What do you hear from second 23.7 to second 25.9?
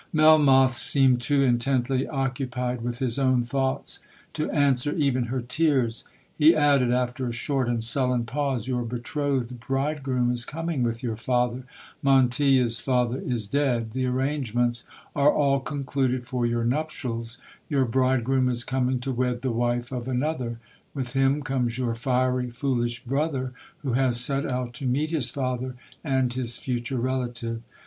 who has set out to meet his father